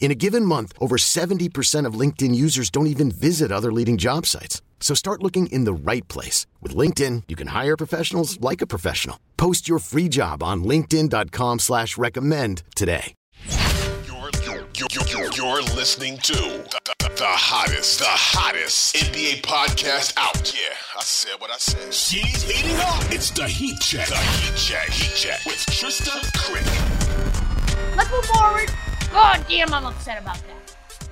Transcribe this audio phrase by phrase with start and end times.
[0.00, 4.24] In a given month, over 70% of LinkedIn users don't even visit other leading job
[4.24, 4.62] sites.
[4.80, 6.46] So start looking in the right place.
[6.62, 9.18] With LinkedIn, you can hire professionals like a professional.
[9.36, 13.12] Post your free job on linkedin.com slash recommend today.
[14.06, 20.54] You're, you're, you're, you're listening to the, the, the hottest, the hottest NBA podcast out.
[20.54, 21.92] Yeah, I said what I said.
[21.92, 23.02] She's heating up.
[23.10, 24.06] It's the Heat Check.
[24.06, 24.88] The Heat Check.
[24.90, 26.87] Heat Check with Trysta Krick.
[29.20, 31.08] God damn, I'm upset about that.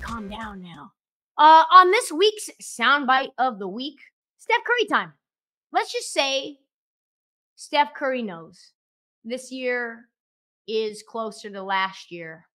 [0.00, 0.92] Calm down now.
[1.36, 3.98] Uh, on this week's soundbite of the week,
[4.38, 5.12] Steph Curry time.
[5.72, 6.58] Let's just say
[7.56, 8.74] Steph Curry knows
[9.24, 10.04] this year
[10.68, 12.46] is closer to last year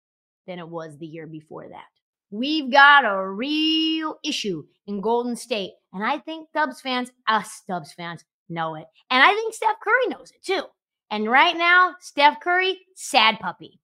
[0.48, 1.84] than it was the year before that.
[2.32, 7.92] We've got a real issue in Golden State, and I think Dubs fans, us Dubs
[7.92, 8.86] fans, know it.
[9.12, 10.64] And I think Steph Curry knows it too.
[11.12, 13.82] And right now, Steph Curry, sad puppy.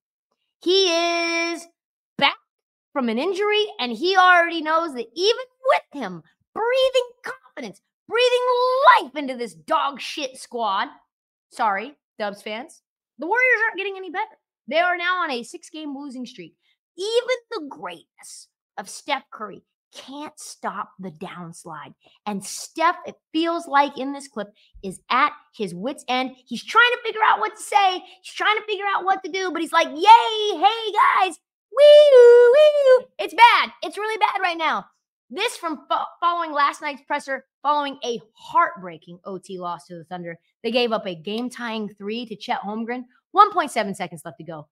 [0.62, 0.90] He
[1.52, 1.66] is
[2.18, 2.36] back
[2.92, 6.22] from an injury, and he already knows that even with him
[6.54, 8.46] breathing confidence, breathing
[9.02, 10.88] life into this dog shit squad.
[11.50, 12.82] Sorry, Dubs fans.
[13.18, 14.36] The Warriors aren't getting any better.
[14.68, 16.54] They are now on a six game losing streak.
[16.96, 19.62] Even the greatness of Steph Curry
[19.94, 21.94] can't stop the downslide.
[22.26, 24.48] And Steph, it feels like in this clip,
[24.82, 26.32] is at his wits' end.
[26.46, 28.02] He's trying to figure out what to say.
[28.22, 31.38] He's trying to figure out what to do, but he's like, yay, hey guys,
[31.76, 33.06] wee wee.
[33.18, 33.70] It's bad.
[33.82, 34.86] It's really bad right now.
[35.30, 40.38] This from fo- following last night's presser, following a heartbreaking OT loss to the Thunder.
[40.62, 43.04] They gave up a game tying three to Chet Holmgren.
[43.34, 44.66] 1.7 seconds left to go.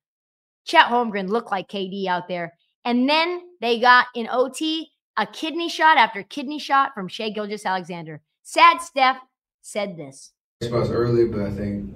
[0.64, 2.54] Chet Holmgren looked like KD out there.
[2.84, 8.22] And then they got in OT a kidney shot after kidney shot from Shai Gilgeous-Alexander.
[8.44, 9.18] Sad Steph
[9.60, 10.32] said this.
[10.62, 11.94] I suppose early, but I think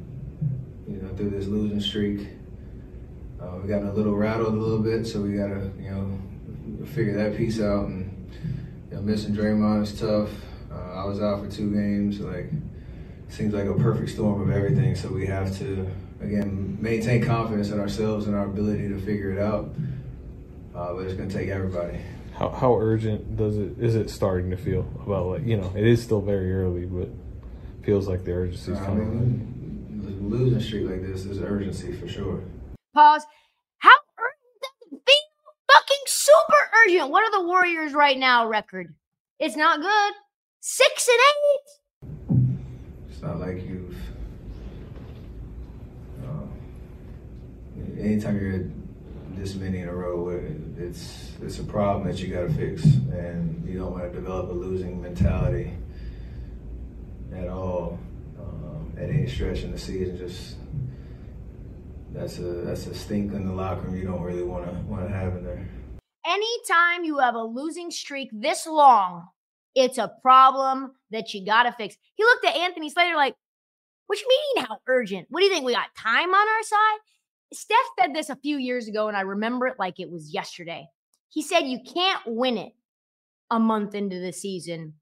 [0.88, 2.28] you know through this losing streak,
[3.40, 7.16] uh, we got a little rattled a little bit, so we gotta you know figure
[7.16, 7.86] that piece out.
[7.86, 8.30] And
[8.90, 10.30] you know, missing Draymond is tough.
[10.70, 12.20] Uh, I was out for two games.
[12.20, 12.50] Like
[13.28, 14.94] seems like a perfect storm of everything.
[14.96, 15.88] So we have to
[16.20, 19.70] again maintain confidence in ourselves and our ability to figure it out.
[20.74, 22.00] Uh, but it's gonna take everybody.
[22.42, 25.86] How, how urgent does it is it starting to feel about like you know it
[25.86, 27.08] is still very early but
[27.84, 29.10] feels like the urgency is I coming
[30.00, 32.42] mean, losing streak like this is urgency for sure.
[32.94, 33.26] Pause.
[33.78, 35.72] How urgent does it feel?
[35.72, 37.10] Fucking super urgent.
[37.12, 38.92] What are the Warriors right now record?
[39.38, 40.12] It's not good.
[40.58, 41.20] Six and
[41.54, 42.48] eight.
[43.08, 43.96] It's not like you've.
[46.24, 48.64] Uh, anytime you're
[49.36, 50.28] this many in a row,
[50.78, 54.50] it's it's a problem that you got to fix, and you don't want to develop
[54.50, 55.72] a losing mentality
[57.34, 57.98] at all
[58.38, 60.16] um, at any stretch in the season.
[60.18, 60.56] Just
[62.12, 65.06] that's a that's a stink in the locker room you don't really want to want
[65.06, 65.68] to have in there.
[66.24, 69.26] Anytime you have a losing streak this long,
[69.74, 71.96] it's a problem that you gotta fix.
[72.14, 73.34] He looked at Anthony Slater like,
[74.06, 75.26] what you mean how urgent?
[75.30, 75.64] What do you think?
[75.64, 76.98] We got time on our side?
[77.52, 80.86] Steph said this a few years ago, and I remember it like it was yesterday.
[81.28, 82.72] He said you can't win it
[83.50, 84.94] a month into the season,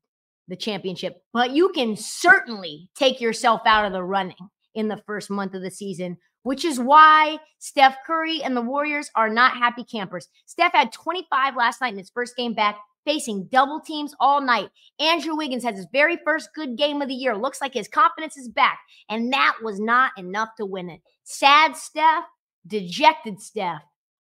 [0.48, 4.36] the championship, but you can certainly take yourself out of the running
[4.74, 9.10] in the first month of the season, which is why Steph Curry and the Warriors
[9.14, 10.28] are not happy campers.
[10.46, 14.70] Steph had 25 last night in his first game back, facing double teams all night.
[14.98, 17.36] Andrew Wiggins has his very first good game of the year.
[17.36, 21.00] Looks like his confidence is back, and that was not enough to win it.
[21.24, 22.24] Sad Steph,
[22.66, 23.82] dejected Steph,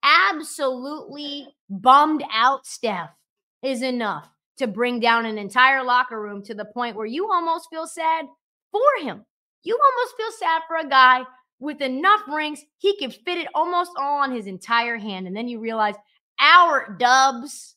[0.03, 3.11] absolutely bummed out Steph
[3.63, 4.29] is enough
[4.59, 8.27] to bring down an entire locker room to the point where you almost feel sad
[8.71, 9.25] for him.
[9.63, 11.25] You almost feel sad for a guy
[11.61, 15.27] with enough rings, he could fit it almost all on his entire hand.
[15.27, 15.97] And then you realize
[16.39, 17.75] our dubs,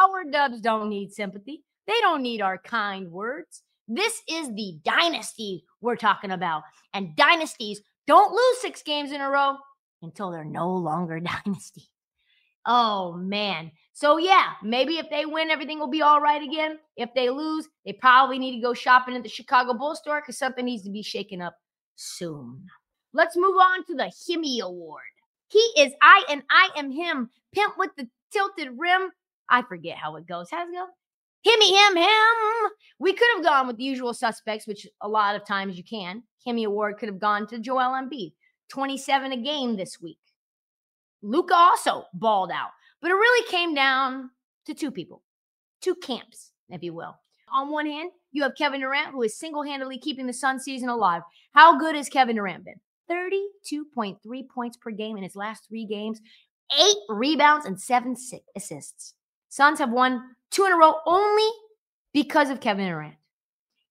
[0.00, 1.62] our dubs don't need sympathy.
[1.86, 3.62] They don't need our kind words.
[3.86, 6.62] This is the dynasty we're talking about.
[6.94, 9.56] And dynasties don't lose six games in a row
[10.02, 11.88] until they're no longer dynasty.
[12.66, 13.70] Oh man.
[13.92, 16.78] So yeah, maybe if they win, everything will be all right again.
[16.96, 20.38] If they lose, they probably need to go shopping at the Chicago Bull store because
[20.38, 21.56] something needs to be shaken up
[21.96, 22.66] soon.
[23.12, 25.02] Let's move on to the Himmy Award.
[25.48, 27.30] He is I and I am him.
[27.54, 29.10] Pimp with the tilted rim.
[29.48, 30.48] I forget how it goes.
[30.50, 30.86] How's it go?
[31.46, 32.70] Himmy him him.
[32.98, 36.22] We could have gone with the usual suspects, which a lot of times you can.
[36.46, 38.32] Himmy Award could have gone to Joel Embiid.
[38.70, 40.18] 27 a game this week.
[41.22, 42.70] Luka also balled out,
[43.00, 44.30] but it really came down
[44.66, 45.22] to two people,
[45.80, 47.16] two camps, if you will.
[47.52, 50.88] On one hand, you have Kevin Durant, who is single handedly keeping the Sun season
[50.88, 51.22] alive.
[51.52, 52.80] How good has Kevin Durant been?
[53.10, 56.20] 32.3 points per game in his last three games,
[56.78, 58.16] eight rebounds, and seven
[58.56, 59.14] assists.
[59.54, 60.20] Suns have won
[60.50, 61.48] two in a row only
[62.12, 63.14] because of Kevin Durant.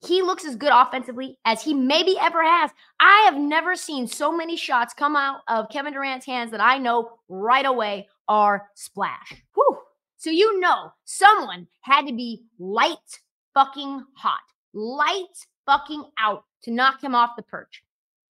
[0.06, 2.72] He looks as good offensively as he maybe ever has.
[3.00, 6.80] I have never seen so many shots come out of Kevin Durant's hands that I
[6.80, 9.42] know right away are splash.
[9.56, 9.78] Whew.
[10.18, 13.22] So you know someone had to be light
[13.54, 14.42] fucking hot,
[14.74, 17.84] light fucking out to knock him off the perch.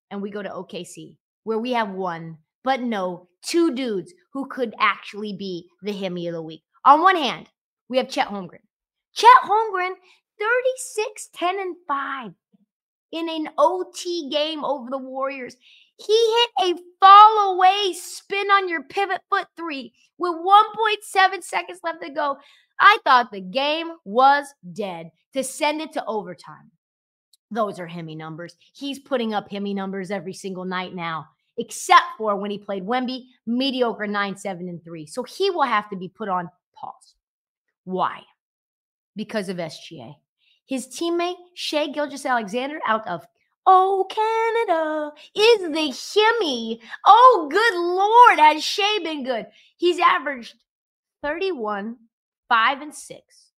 [0.09, 4.75] And we go to OKC, where we have one, but no, two dudes who could
[4.77, 6.63] actually be the Himmy of the week.
[6.83, 7.47] On one hand,
[7.89, 8.59] we have Chet Holmgren.
[9.13, 9.93] Chet Holmgren
[10.39, 12.31] 36, 10, and 5
[13.11, 15.55] in an OT game over the Warriors.
[15.97, 16.13] He
[16.57, 22.09] hit a fall away spin on your pivot foot three with 1.7 seconds left to
[22.09, 22.37] go.
[22.79, 26.71] I thought the game was dead to send it to overtime.
[27.51, 28.55] Those are Himmy numbers.
[28.73, 31.27] He's putting up Himmy numbers every single night now,
[31.57, 35.05] except for when he played Wemby, mediocre 9, 7, and 3.
[35.05, 37.15] So he will have to be put on pause.
[37.83, 38.21] Why?
[39.15, 40.15] Because of SGA.
[40.65, 43.25] His teammate, Shai Gilgeous-Alexander, out of
[43.65, 46.79] Oh, Canada is the Himmy.
[47.05, 49.45] Oh, good Lord, has Shai been good?
[49.77, 50.55] He's averaged
[51.21, 51.97] 31,
[52.49, 53.51] 5, and 6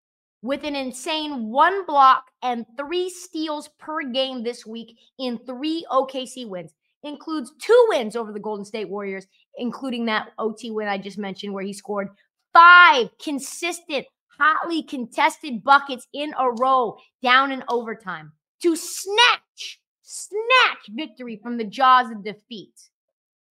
[0.42, 6.48] with an insane one block and three steals per game this week in three OKC
[6.48, 6.74] wins.
[7.04, 9.26] Includes two wins over the Golden State Warriors,
[9.58, 12.10] including that OT win I just mentioned, where he scored
[12.54, 14.06] five consistent
[14.40, 18.32] hotly contested buckets in a row down in overtime
[18.62, 22.74] to snatch, snatch victory from the jaws of defeat.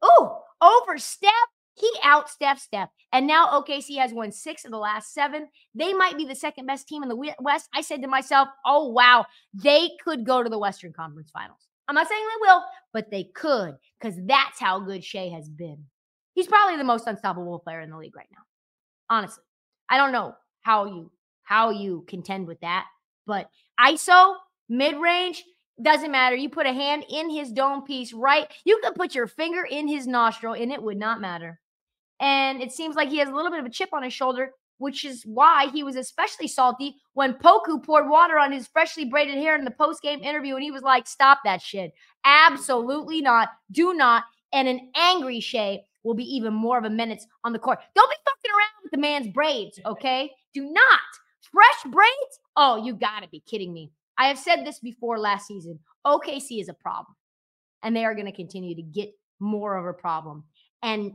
[0.03, 1.31] Oh, over Steph.
[1.75, 2.69] He out Steph.
[3.13, 5.49] And now OKC has won six of the last seven.
[5.75, 7.69] They might be the second best team in the West.
[7.75, 9.25] I said to myself, oh, wow,
[9.55, 11.69] they could go to the Western Conference Finals.
[11.89, 12.63] I'm not saying they will,
[12.93, 15.87] but they could because that's how good Shai has been.
[16.35, 18.43] He's probably the most unstoppable player in the league right now.
[19.11, 19.43] Honestly,
[19.89, 21.11] I don't know how you
[21.43, 22.87] how you contend with that.
[23.27, 24.37] But ISO
[24.69, 25.45] mid range
[25.83, 26.37] doesn't matter.
[26.37, 28.47] You put a hand in his dome piece, right?
[28.65, 31.61] You could put your finger in his nostril, and it would not matter.
[32.21, 34.53] And it seems like he has a little bit of a chip on his shoulder,
[34.79, 39.37] which is why he was especially salty when Poku poured water on his freshly braided
[39.37, 41.93] hair in the post game interview, and he was like, "Stop that shit!
[42.25, 43.49] Absolutely not!
[43.73, 47.59] Do not!" And an angry Shai will be even more of a menace on the
[47.59, 47.81] court.
[47.95, 48.17] Don't be
[48.91, 50.31] the man's braids, okay?
[50.55, 51.01] Do not.
[51.53, 52.41] Fresh braids?
[52.57, 53.91] Oh, you got to be kidding me.
[54.19, 55.79] I have said this before last season.
[56.07, 57.15] OKC is a problem,
[57.83, 59.11] and they are going to continue to get
[59.41, 60.45] more of a problem.
[60.83, 61.13] And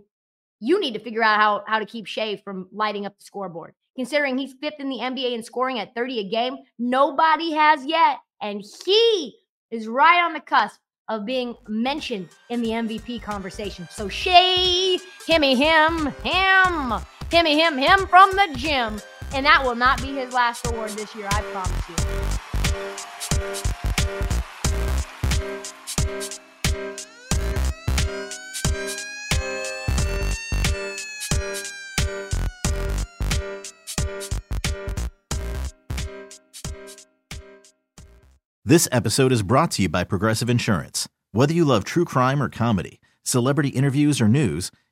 [0.60, 3.74] you need to figure out how, how to keep Shai from lighting up the scoreboard.
[3.96, 8.17] Considering he's fifth in the NBA in scoring at 30 a game, nobody has yet.
[8.41, 9.38] And he
[9.72, 13.88] is right on the cusp of being mentioned in the MVP conversation.
[13.91, 19.01] So Shai, himmy him, him, himmy him, him from the gym.
[19.34, 21.96] And that will not be his last award this year, I promise you.
[38.67, 41.08] This episode is brought to you by Progressive Insurance.
[41.32, 44.72] Whether you love true crime or comedy, celebrity interviews or news,